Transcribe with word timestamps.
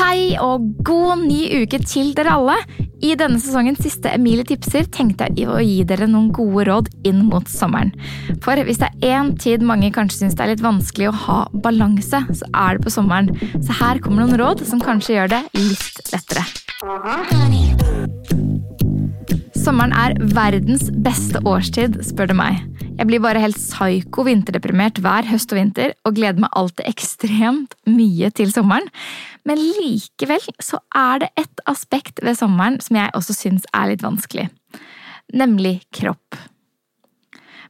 Hei 0.00 0.32
og 0.40 0.62
god 0.80 1.26
ny 1.26 1.42
uke 1.60 1.76
til 1.84 2.14
dere 2.16 2.32
alle! 2.38 2.54
I 3.04 3.10
denne 3.20 3.36
sesongens 3.40 3.82
siste 3.84 4.08
Emilie 4.14 4.46
tipser 4.48 4.86
tenkte 4.88 5.26
jeg 5.36 5.44
å 5.44 5.58
gi 5.60 5.82
dere 5.88 6.08
noen 6.08 6.30
gode 6.32 6.64
råd 6.70 6.88
inn 7.08 7.20
mot 7.28 7.44
sommeren. 7.52 7.92
For 8.40 8.56
hvis 8.64 8.80
det 8.80 8.88
er 8.88 9.20
én 9.20 9.34
tid 9.36 9.60
mange 9.60 9.92
kanskje 9.92 10.22
syns 10.22 10.38
det 10.38 10.46
er 10.46 10.52
litt 10.54 10.64
vanskelig 10.64 11.10
å 11.10 11.16
ha 11.26 11.38
balanse, 11.52 12.22
så 12.32 12.50
er 12.64 12.80
det 12.80 12.86
på 12.86 12.96
sommeren. 12.96 13.28
Så 13.60 13.76
her 13.82 14.00
kommer 14.00 14.24
noen 14.24 14.40
råd 14.40 14.64
som 14.68 14.80
kanskje 14.80 15.18
gjør 15.18 15.34
det 15.36 15.42
litt 15.60 16.14
lettere. 16.16 16.48
Sommeren 19.70 19.92
er 19.94 20.16
verdens 20.34 20.88
beste 20.98 21.38
årstid, 21.46 22.00
spør 22.02 22.32
du 22.32 22.34
meg. 22.34 22.56
Jeg 22.98 23.06
blir 23.06 23.20
bare 23.22 23.38
helt 23.38 23.54
psyko 23.54 24.24
vinterdeprimert 24.26 24.98
hver 24.98 25.28
høst 25.28 25.54
og 25.54 25.60
vinter 25.60 25.92
og 26.02 26.16
gleder 26.16 26.42
meg 26.42 26.50
alltid 26.58 26.88
ekstremt 26.90 27.76
mye 27.86 28.32
til 28.34 28.50
sommeren. 28.50 28.90
Men 29.46 29.62
likevel 29.62 30.42
så 30.58 30.82
er 30.90 31.22
det 31.22 31.30
ett 31.38 31.62
aspekt 31.70 32.18
ved 32.26 32.40
sommeren 32.40 32.80
som 32.82 32.98
jeg 32.98 33.14
også 33.14 33.36
syns 33.44 33.70
er 33.70 33.92
litt 33.92 34.02
vanskelig. 34.02 34.48
Nemlig 35.38 35.76
kropp. 35.94 36.40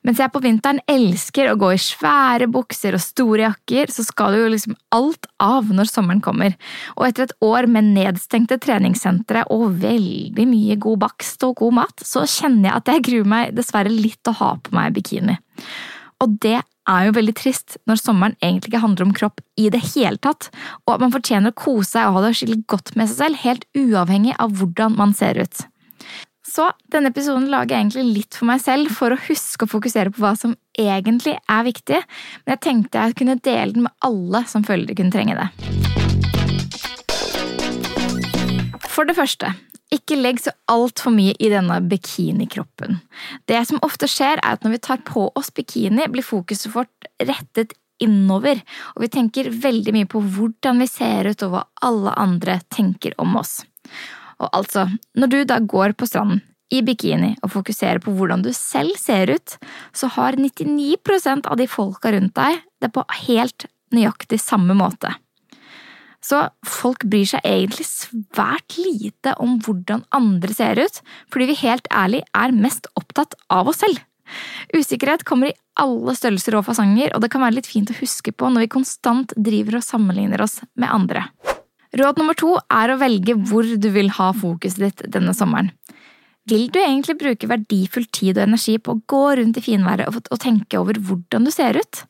Mens 0.07 0.21
jeg 0.23 0.33
på 0.33 0.41
vinteren 0.41 0.81
elsker 0.89 1.51
å 1.51 1.59
gå 1.61 1.75
i 1.75 1.81
svære 1.81 2.49
bukser 2.53 2.97
og 2.97 3.03
store 3.05 3.45
jakker, 3.45 3.93
så 3.93 4.05
skal 4.07 4.39
jo 4.39 4.49
liksom 4.49 4.77
alt 4.97 5.29
av 5.43 5.69
når 5.77 5.91
sommeren 5.91 6.23
kommer. 6.25 6.57
Og 6.97 7.05
etter 7.11 7.27
et 7.27 7.37
år 7.45 7.69
med 7.69 7.93
nedstengte 7.93 8.57
treningssentre 8.63 9.45
og 9.53 9.77
veldig 9.83 10.47
mye 10.49 10.79
god 10.81 11.03
bakst 11.05 11.45
og 11.45 11.59
god 11.61 11.77
mat, 11.83 12.05
så 12.05 12.25
kjenner 12.25 12.71
jeg 12.71 12.79
at 12.79 12.93
jeg 12.95 13.07
gruer 13.11 13.33
meg 13.35 13.57
dessverre 13.59 13.93
litt 13.93 14.31
å 14.31 14.37
ha 14.41 14.55
på 14.57 14.77
meg 14.77 14.97
bikini. 14.97 15.37
Og 16.21 16.37
det 16.41 16.59
er 16.91 17.07
jo 17.07 17.17
veldig 17.17 17.35
trist 17.37 17.77
når 17.89 18.01
sommeren 18.01 18.39
egentlig 18.41 18.73
ikke 18.73 18.85
handler 18.85 19.07
om 19.07 19.13
kropp 19.17 19.43
i 19.61 19.69
det 19.73 19.83
hele 19.93 20.21
tatt, 20.23 20.49
og 20.87 20.95
at 20.97 21.05
man 21.05 21.13
fortjener 21.15 21.53
å 21.53 21.61
kose 21.61 21.93
seg 21.93 22.09
og 22.09 22.19
ha 22.19 22.25
det 22.25 22.33
skikkelig 22.39 22.65
godt 22.73 22.95
med 22.97 23.11
seg 23.11 23.21
selv, 23.21 23.43
helt 23.45 23.69
uavhengig 23.77 24.35
av 24.41 24.57
hvordan 24.59 24.97
man 24.97 25.15
ser 25.17 25.41
ut. 25.41 25.65
Så 26.51 26.67
denne 26.91 27.13
episoden 27.13 27.47
lager 27.51 27.77
jeg 27.77 27.85
egentlig 27.85 28.17
litt 28.17 28.35
for 28.35 28.49
meg 28.51 28.59
selv 28.63 28.91
for 28.97 29.15
å 29.15 29.23
huske 29.29 29.67
å 29.67 29.71
fokusere 29.71 30.11
på 30.11 30.23
hva 30.25 30.33
som 30.39 30.57
egentlig 30.75 31.37
er 31.39 31.67
viktig, 31.67 32.01
men 32.43 32.55
jeg 32.57 32.63
tenkte 32.65 33.05
jeg 33.05 33.19
kunne 33.21 33.37
dele 33.39 33.77
den 33.77 33.87
med 33.87 33.95
alle 34.07 34.43
som 34.51 34.65
føler 34.67 34.89
de 34.89 34.97
kunne 34.99 35.15
trenge 35.15 35.37
det. 35.39 35.47
For 38.91 39.07
det 39.07 39.15
første, 39.15 39.53
ikke 39.95 40.19
legg 40.19 40.43
så 40.43 40.51
altfor 40.71 41.15
mye 41.15 41.37
i 41.39 41.53
denne 41.53 41.79
bikinikroppen. 41.87 42.99
Det 43.47 43.63
som 43.71 43.79
ofte 43.87 44.11
skjer, 44.11 44.43
er 44.43 44.59
at 44.59 44.67
når 44.67 44.75
vi 44.75 44.85
tar 44.91 45.07
på 45.07 45.29
oss 45.39 45.55
bikini, 45.55 46.11
blir 46.11 46.27
fokuset 46.27 46.75
vårt 46.75 47.11
rettet 47.23 47.77
innover, 48.03 48.59
og 48.97 49.05
vi 49.05 49.13
tenker 49.13 49.53
veldig 49.55 49.95
mye 49.95 50.09
på 50.11 50.23
hvordan 50.35 50.83
vi 50.83 50.91
ser 50.91 51.31
ut 51.31 51.47
og 51.47 51.55
hva 51.55 51.67
alle 51.87 52.17
andre 52.19 52.59
tenker 52.75 53.15
om 53.23 53.39
oss. 53.39 53.61
Og 54.41 54.49
altså, 54.57 54.87
når 55.19 55.33
du 55.33 55.39
da 55.49 55.61
går 55.61 55.95
på 55.99 56.09
stranden 56.09 56.43
i 56.71 56.83
bikini 56.87 57.33
og 57.43 57.53
fokuserer 57.57 58.01
på 58.03 58.15
hvordan 58.15 58.45
du 58.45 58.53
selv 58.57 58.95
ser 59.01 59.33
ut, 59.35 59.57
så 59.93 60.11
har 60.17 60.39
99% 60.39 61.49
av 61.51 61.59
de 61.59 61.67
folka 61.71 62.13
rundt 62.15 62.37
deg 62.39 62.61
det 62.81 62.93
på 62.95 63.05
helt 63.27 63.67
nøyaktig 63.95 64.39
samme 64.41 64.77
måte. 64.79 65.11
Så 66.21 66.43
folk 66.69 67.07
bryr 67.09 67.27
seg 67.27 67.47
egentlig 67.49 67.87
svært 67.89 68.77
lite 68.77 69.33
om 69.41 69.57
hvordan 69.65 70.05
andre 70.15 70.55
ser 70.55 70.79
ut, 70.79 71.01
fordi 71.33 71.49
vi 71.51 71.61
helt 71.63 71.89
ærlig 71.97 72.23
er 72.37 72.55
mest 72.55 72.91
opptatt 73.01 73.35
av 73.51 73.73
oss 73.73 73.81
selv. 73.83 74.03
Usikkerhet 74.77 75.25
kommer 75.27 75.51
i 75.51 75.57
alle 75.81 76.15
størrelser 76.15 76.59
og 76.59 76.69
fasonger, 76.69 77.17
og 77.17 77.25
det 77.25 77.33
kan 77.33 77.43
være 77.43 77.57
litt 77.59 77.71
fint 77.71 77.91
å 77.91 77.99
huske 77.99 78.37
på 78.37 78.53
når 78.53 78.67
vi 78.67 78.75
konstant 78.77 79.35
driver 79.35 79.81
og 79.81 79.87
sammenligner 79.87 80.45
oss 80.45 80.61
med 80.79 80.93
andre. 80.93 81.25
Råd 81.99 82.21
nummer 82.21 82.37
to 82.39 82.55
er 82.71 82.93
å 82.93 82.99
velge 83.01 83.35
hvor 83.49 83.67
du 83.67 83.89
vil 83.95 84.13
ha 84.15 84.31
fokuset 84.37 84.83
ditt 84.85 85.07
denne 85.11 85.35
sommeren. 85.35 85.73
Vil 86.51 86.69
du 86.73 86.79
egentlig 86.81 87.19
bruke 87.21 87.49
verdifull 87.51 88.07
tid 88.15 88.39
og 88.39 88.47
energi 88.47 88.77
på 88.79 88.95
å 88.95 89.01
gå 89.11 89.25
rundt 89.39 89.59
i 89.61 89.65
finværet 89.65 90.09
og 90.31 90.39
tenke 90.43 90.79
over 90.81 90.99
hvordan 90.99 91.47
du 91.47 91.53
ser 91.55 91.79
ut? 91.79 92.05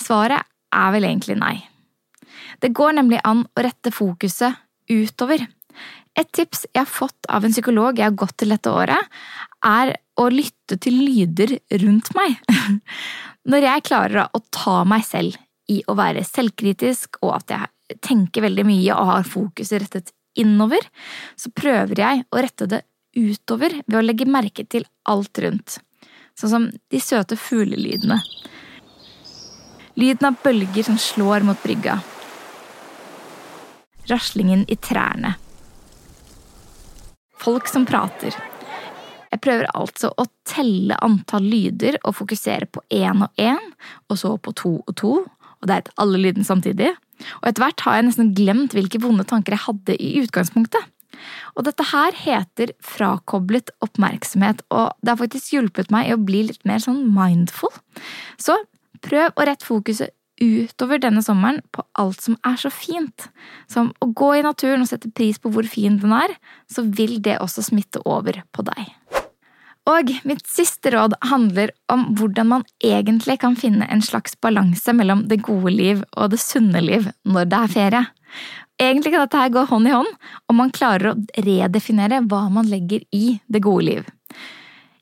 Svaret 0.00 0.48
er 0.74 0.94
vel 0.94 1.06
egentlig 1.08 1.38
nei. 1.38 1.56
Det 2.60 2.72
går 2.74 2.98
nemlig 2.98 3.20
an 3.28 3.44
å 3.46 3.64
rette 3.64 3.92
fokuset 3.94 4.58
utover. 4.90 5.44
Et 6.18 6.28
tips 6.34 6.66
jeg 6.72 6.82
har 6.82 6.90
fått 6.90 7.28
av 7.30 7.44
en 7.46 7.54
psykolog 7.54 8.00
jeg 8.00 8.08
har 8.08 8.18
gått 8.18 8.36
til 8.42 8.50
dette 8.52 8.72
året, 8.72 8.98
er 9.64 9.94
å 10.18 10.26
lytte 10.32 10.78
til 10.82 10.98
lyder 11.04 11.54
rundt 11.84 12.10
meg. 12.18 12.40
Når 13.50 13.68
jeg 13.68 13.86
klarer 13.86 14.26
å 14.34 14.42
ta 14.50 14.82
meg 14.88 15.06
selv 15.06 15.38
i 15.70 15.82
å 15.86 15.94
være 15.98 16.24
selvkritisk, 16.26 17.20
og 17.22 17.36
at 17.38 17.54
jeg 17.54 17.70
tenker 18.04 18.44
veldig 18.44 18.64
mye 18.68 18.94
og 18.94 19.10
har 19.12 19.28
fokuset 19.28 19.82
rettet 19.82 20.12
innover, 20.38 20.82
så 21.36 21.50
prøver 21.54 22.02
jeg 22.02 22.24
å 22.30 22.42
rette 22.42 22.68
det 22.70 22.82
utover 23.16 23.80
ved 23.86 23.98
å 23.98 24.04
legge 24.04 24.28
merke 24.28 24.64
til 24.68 24.86
alt 25.08 25.40
rundt. 25.42 25.78
Sånn 26.38 26.52
som 26.52 26.68
de 26.70 27.00
søte 27.02 27.38
fuglelydene. 27.40 28.20
Lyden 29.98 30.28
av 30.28 30.36
bølger 30.44 30.86
som 30.86 30.98
slår 31.02 31.46
mot 31.48 31.58
brygga. 31.64 31.96
Raslingen 34.08 34.62
i 34.70 34.76
trærne. 34.78 35.34
Folk 37.38 37.66
som 37.70 37.86
prater. 37.86 38.36
Jeg 39.28 39.42
prøver 39.44 39.68
altså 39.76 40.12
å 40.16 40.24
telle 40.48 40.96
antall 41.04 41.44
lyder 41.50 41.98
og 42.04 42.16
fokusere 42.20 42.68
på 42.70 42.82
én 42.94 43.26
og 43.26 43.42
én, 43.42 43.60
og 44.08 44.20
så 44.20 44.36
på 44.38 44.54
to 44.56 44.72
og 44.78 44.94
to, 44.96 45.12
og 45.58 45.68
det 45.68 45.76
er 45.76 45.92
alle 46.00 46.22
lydene 46.22 46.46
samtidig. 46.46 46.94
Og 47.40 47.50
etter 47.50 47.64
hvert 47.64 47.84
har 47.86 47.98
jeg 47.98 48.08
nesten 48.08 48.32
glemt 48.36 48.76
hvilke 48.76 49.00
vonde 49.02 49.26
tanker 49.28 49.56
jeg 49.56 49.66
hadde 49.66 49.98
i 49.98 50.12
utgangspunktet. 50.22 50.94
Og 51.58 51.64
dette 51.66 51.88
her 51.90 52.14
heter 52.14 52.72
frakoblet 52.84 53.72
oppmerksomhet, 53.84 54.62
og 54.70 54.92
det 55.02 55.14
har 55.14 55.20
faktisk 55.22 55.54
hjulpet 55.56 55.90
meg 55.94 56.08
i 56.08 56.14
å 56.14 56.20
bli 56.22 56.44
litt 56.50 56.62
mer 56.68 56.82
sånn 56.82 57.02
mindful. 57.14 57.72
Så 58.38 58.54
prøv 59.04 59.34
å 59.34 59.46
rette 59.48 59.66
fokuset 59.66 60.14
utover 60.38 61.00
denne 61.02 61.22
sommeren 61.24 61.60
på 61.74 61.82
alt 61.98 62.22
som 62.22 62.36
er 62.46 62.58
så 62.60 62.70
fint. 62.70 63.26
Som 63.70 63.90
å 64.04 64.10
gå 64.14 64.36
i 64.38 64.44
naturen 64.46 64.84
og 64.84 64.90
sette 64.90 65.10
pris 65.10 65.40
på 65.42 65.50
hvor 65.54 65.66
fin 65.66 65.98
den 65.98 66.14
er, 66.14 66.36
så 66.70 66.86
vil 66.86 67.18
det 67.24 67.40
også 67.42 67.66
smitte 67.70 68.02
over 68.06 68.42
på 68.54 68.64
deg. 68.70 68.94
Og 69.88 70.12
mitt 70.28 70.44
siste 70.50 70.92
råd 70.92 71.16
handler 71.30 71.72
om 71.92 72.10
hvordan 72.18 72.50
man 72.50 72.64
egentlig 72.84 73.38
kan 73.40 73.56
finne 73.56 73.88
en 73.88 74.04
slags 74.04 74.36
balanse 74.44 74.92
mellom 74.92 75.24
det 75.30 75.40
gode 75.46 75.72
liv 75.72 76.02
og 76.12 76.34
det 76.34 76.42
sunne 76.42 76.82
liv 76.84 77.08
når 77.24 77.48
det 77.48 77.60
er 77.62 77.74
ferie. 77.74 78.04
Egentlig 78.78 79.14
kan 79.14 79.24
dette 79.24 79.40
her 79.40 79.54
gå 79.54 79.64
hånd 79.70 79.88
i 79.88 79.94
hånd 79.94 80.10
om 80.50 80.60
man 80.60 80.74
klarer 80.74 81.12
å 81.12 81.42
redefinere 81.46 82.20
hva 82.28 82.44
man 82.52 82.68
legger 82.70 83.02
i 83.16 83.38
det 83.48 83.64
gode 83.64 83.88
liv. 83.88 84.12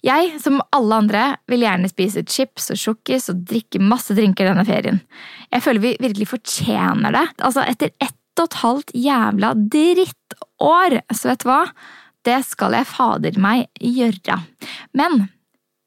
Jeg, 0.07 0.37
som 0.39 0.61
alle 0.77 1.01
andre, 1.03 1.23
vil 1.51 1.65
gjerne 1.65 1.91
spise 1.91 2.23
chips 2.31 2.71
og 2.71 2.79
sjokkis 2.79 3.27
og 3.33 3.43
drikke 3.51 3.83
masse 3.83 4.15
drinker 4.15 4.47
denne 4.47 4.63
ferien. 4.69 5.01
Jeg 5.51 5.65
føler 5.65 5.83
vi 5.83 5.95
virkelig 5.99 6.29
fortjener 6.31 7.17
det. 7.17 7.25
Altså, 7.43 7.65
etter 7.67 7.91
ett 7.99 8.15
og 8.37 8.47
et 8.47 8.59
halvt 8.61 8.91
jævla 8.95 9.53
drittår, 9.73 11.01
så 11.11 11.31
vet 11.33 11.43
du 11.43 11.49
hva? 11.49 11.63
Det 12.27 12.41
skal 12.47 12.75
jeg 12.75 12.89
fader 12.91 13.37
meg 13.39 13.69
gjøre. 13.79 14.39
Men 14.97 15.27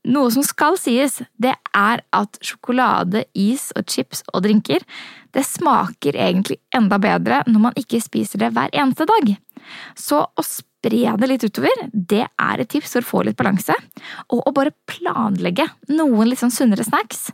noe 0.07 0.31
som 0.31 0.45
skal 0.45 0.77
sies, 0.79 1.19
det 1.41 1.53
er 1.75 2.03
at 2.15 2.39
sjokolade, 2.45 3.25
is 3.35 3.69
og 3.75 3.89
chips 3.91 4.23
og 4.31 4.45
drinker 4.45 4.85
det 5.35 5.43
smaker 5.45 6.17
egentlig 6.17 6.57
enda 6.75 6.97
bedre 7.01 7.43
når 7.47 7.63
man 7.67 7.77
ikke 7.79 8.01
spiser 8.01 8.41
det 8.41 8.51
hver 8.55 8.73
eneste 8.73 9.05
dag. 9.09 9.35
Så 9.97 10.23
å 10.23 10.45
spre 10.45 11.13
det 11.19 11.29
litt 11.29 11.43
utover, 11.43 11.85
det 11.91 12.23
er 12.25 12.61
et 12.61 12.71
tips 12.71 12.95
for 12.95 13.03
å 13.03 13.09
få 13.09 13.23
litt 13.27 13.37
balanse. 13.37 13.75
Og 14.31 14.41
å 14.47 14.53
bare 14.55 14.73
planlegge 14.89 15.67
noen 15.91 16.31
litt 16.31 16.41
sånn 16.41 16.55
sunnere 16.55 16.87
snacks 16.87 17.29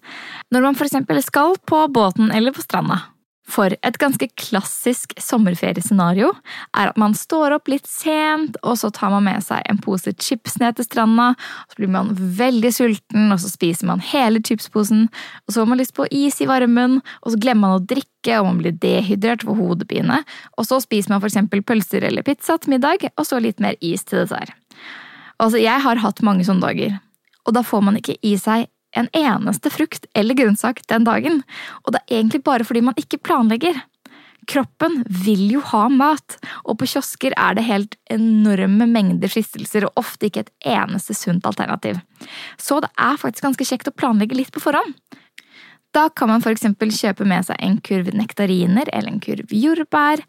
når 0.51 0.65
man 0.65 0.79
f.eks. 0.79 1.27
skal 1.29 1.59
på 1.63 1.85
båten 1.93 2.33
eller 2.33 2.55
på 2.55 2.65
stranda. 2.65 3.03
For 3.45 3.75
et 3.85 3.97
ganske 4.01 4.25
klassisk 4.41 5.13
sommerferiescenario 5.21 6.31
er 6.73 6.89
at 6.89 6.97
man 6.97 7.13
står 7.17 7.53
opp 7.59 7.69
litt 7.69 7.85
sent, 7.85 8.57
og 8.65 8.79
så 8.81 8.89
tar 8.93 9.13
man 9.13 9.27
med 9.27 9.45
seg 9.45 9.61
en 9.69 9.77
pose 9.81 10.15
chips 10.17 10.57
ned 10.61 10.79
til 10.79 10.87
stranda, 10.87 11.27
så 11.69 11.77
blir 11.77 11.91
man 11.93 12.09
veldig 12.15 12.71
sulten, 12.73 13.29
og 13.29 13.37
så 13.43 13.51
spiser 13.53 13.89
man 13.91 14.01
hele 14.01 14.41
chipsposen, 14.41 15.05
og 15.45 15.53
så 15.53 15.61
har 15.61 15.69
man 15.69 15.81
lyst 15.81 15.93
på 15.97 16.09
is 16.09 16.41
i 16.41 16.49
varmen, 16.49 16.99
og 17.21 17.35
så 17.35 17.41
glemmer 17.41 17.67
man 17.67 17.77
å 17.77 17.85
drikke, 17.85 18.39
og 18.39 18.49
man 18.49 18.61
blir 18.63 18.77
dehydrert 18.81 19.45
for 19.45 19.61
hodepine, 19.61 20.23
og 20.57 20.65
så 20.65 20.81
spiser 20.81 21.13
man 21.13 21.25
eksempel 21.25 21.61
pølser 21.61 22.09
eller 22.09 22.25
pizza 22.25 22.57
til 22.57 22.75
middag, 22.75 23.11
og 23.13 23.29
så 23.29 23.41
litt 23.41 23.61
mer 23.61 23.77
is 23.77 24.07
til 24.09 24.23
dessert. 24.23 24.57
Altså, 25.37 25.59
jeg 25.61 25.83
har 25.85 26.01
hatt 26.01 26.25
mange 26.25 26.47
sånne 26.47 26.65
dager, 26.65 26.97
og 27.45 27.53
da 27.53 27.61
får 27.61 27.85
man 27.85 27.99
ikke 27.99 28.17
i 28.25 28.33
seg 28.41 28.71
en 28.95 29.09
eneste 29.15 29.71
frukt 29.73 30.07
eller 30.15 30.37
grønnsak 30.37 30.81
den 30.91 31.07
dagen, 31.07 31.43
og 31.83 31.95
det 31.95 32.01
er 32.03 32.21
egentlig 32.21 32.43
bare 32.45 32.67
fordi 32.67 32.83
man 32.85 32.97
ikke 32.99 33.21
planlegger. 33.23 33.77
Kroppen 34.45 34.99
vil 35.25 35.47
jo 35.55 35.61
ha 35.71 35.87
mat, 35.89 36.37
og 36.69 36.77
på 36.79 36.87
kiosker 36.91 37.33
er 37.33 37.57
det 37.57 37.65
helt 37.65 37.95
enorme 38.13 38.85
mengder 38.89 39.31
fristelser 39.31 39.87
og 39.87 40.03
ofte 40.03 40.29
ikke 40.29 40.45
et 40.45 40.51
eneste 40.75 41.15
sunt 41.17 41.47
alternativ. 41.49 41.97
Så 42.61 42.77
det 42.83 42.91
er 42.93 43.17
faktisk 43.21 43.47
ganske 43.47 43.67
kjekt 43.67 43.89
å 43.89 43.95
planlegge 43.95 44.37
litt 44.37 44.53
på 44.53 44.61
forhånd. 44.61 44.93
Da 45.95 46.09
kan 46.11 46.27
man 46.27 46.43
f.eks. 46.43 46.65
kjøpe 46.75 47.23
med 47.27 47.45
seg 47.47 47.61
en 47.63 47.77
kurv 47.85 48.09
nektariner 48.17 48.89
eller 48.91 49.13
en 49.13 49.21
kurv 49.23 49.51
jordbær. 49.55 50.19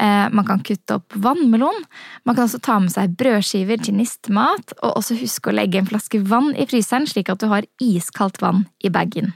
Eh, 0.00 0.28
man 0.32 0.46
kan 0.48 0.62
kutte 0.64 0.96
opp 0.96 1.12
vannmelon. 1.12 1.76
Man 2.24 2.36
kan 2.38 2.46
også 2.46 2.62
ta 2.64 2.78
med 2.80 2.94
seg 2.94 3.18
brødskiver 3.20 3.82
til 3.84 3.98
nistemat, 3.98 4.72
og 4.80 4.96
også 4.96 5.18
huske 5.20 5.50
å 5.50 5.56
legge 5.58 5.80
en 5.80 5.90
flaske 5.90 6.22
vann 6.24 6.54
i 6.56 6.64
fryseren, 6.70 7.08
slik 7.10 7.28
at 7.28 7.42
du 7.42 7.50
har 7.52 7.68
iskaldt 7.84 8.40
vann 8.40 8.64
i 8.80 8.92
bagen. 8.92 9.34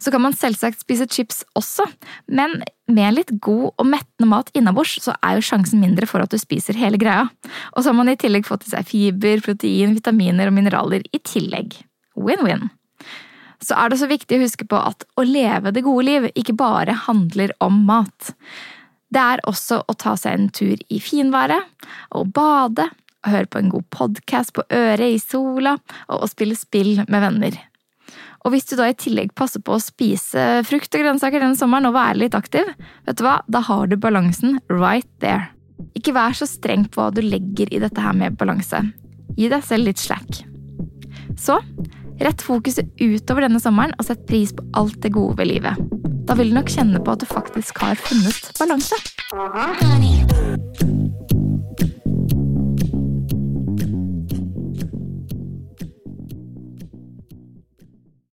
Så 0.00 0.12
kan 0.12 0.22
man 0.24 0.36
selvsagt 0.36 0.80
spise 0.80 1.06
chips 1.08 1.42
også, 1.56 1.84
men 2.32 2.58
med 2.88 3.16
litt 3.16 3.32
god 3.44 3.70
og 3.70 3.88
mettende 3.88 4.28
mat 4.28 4.52
innabords, 4.56 4.96
så 5.04 5.14
er 5.24 5.38
jo 5.38 5.46
sjansen 5.48 5.80
mindre 5.80 6.08
for 6.08 6.24
at 6.24 6.32
du 6.32 6.40
spiser 6.40 6.76
hele 6.80 7.00
greia. 7.00 7.28
Og 7.72 7.82
så 7.82 7.92
har 7.92 7.96
man 8.00 8.12
i 8.12 8.16
tillegg 8.20 8.48
fått 8.48 8.68
i 8.68 8.72
seg 8.72 8.88
fiber, 8.88 9.44
protein, 9.44 9.96
vitaminer 9.96 10.48
og 10.50 10.56
mineraler 10.56 11.04
i 11.08 11.22
tillegg. 11.24 11.78
Win-win 12.20 12.68
så 13.64 13.76
er 13.76 13.92
det 13.92 14.00
så 14.00 14.08
viktig 14.10 14.38
å 14.38 14.44
huske 14.44 14.66
på 14.68 14.78
at 14.80 15.04
å 15.20 15.24
leve 15.26 15.72
det 15.74 15.84
gode 15.84 16.06
liv 16.06 16.28
ikke 16.32 16.56
bare 16.58 16.96
handler 17.06 17.52
om 17.60 17.82
mat. 17.88 18.32
Det 19.10 19.20
er 19.20 19.42
også 19.50 19.82
å 19.90 19.96
ta 19.98 20.14
seg 20.18 20.36
en 20.36 20.50
tur 20.54 20.80
i 20.88 21.00
finværet, 21.02 21.66
og 22.14 22.30
bade, 22.36 22.86
og 23.20 23.32
høre 23.34 23.50
på 23.50 23.60
en 23.60 23.72
god 23.72 23.88
podkast 23.92 24.54
på 24.56 24.64
øret 24.72 25.16
i 25.16 25.18
sola, 25.20 25.74
og 26.08 26.24
å 26.24 26.30
spille 26.30 26.56
spill 26.56 27.02
med 27.06 27.20
venner. 27.26 27.58
Og 28.40 28.54
hvis 28.54 28.70
du 28.70 28.76
da 28.78 28.86
i 28.88 28.96
tillegg 28.96 29.34
passer 29.36 29.60
på 29.60 29.74
å 29.76 29.82
spise 29.82 30.62
frukt 30.64 30.94
og 30.96 31.02
grønnsaker 31.02 31.42
denne 31.42 31.58
sommeren 31.58 31.90
og 31.90 31.96
være 31.98 32.22
litt 32.22 32.36
aktiv, 32.38 32.70
vet 33.04 33.18
du 33.18 33.26
hva, 33.26 33.40
da 33.50 33.60
har 33.66 33.90
du 33.90 33.98
balansen 34.00 34.56
right 34.72 35.08
there. 35.20 35.50
Ikke 35.96 36.14
vær 36.16 36.36
så 36.36 36.48
streng 36.48 36.86
på 36.88 37.02
hva 37.02 37.10
du 37.12 37.20
legger 37.24 37.68
i 37.68 37.82
dette 37.82 38.00
her 38.00 38.16
med 38.16 38.38
balanse. 38.40 38.80
Gi 39.36 39.50
deg 39.52 39.64
selv 39.66 39.90
litt 39.90 40.00
slack. 40.00 40.40
Så 41.40 41.58
Rett 42.20 42.42
fokuset 42.44 42.90
utover 43.00 43.46
denne 43.46 43.60
sommeren 43.62 43.94
og 43.96 44.04
sett 44.04 44.26
pris 44.28 44.52
på 44.52 44.64
alt 44.76 44.98
det 45.04 45.14
gode 45.16 45.38
ved 45.40 45.48
livet. 45.54 45.80
Da 46.28 46.36
vil 46.38 46.52
du 46.52 46.58
nok 46.58 46.68
kjenne 46.70 47.00
på 47.00 47.16
at 47.16 47.24
du 47.24 47.28
faktisk 47.30 47.80
har 47.80 47.96
funnet 47.96 48.52
balanse. 48.60 49.00